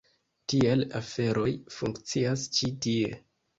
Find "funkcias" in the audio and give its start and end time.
1.77-2.49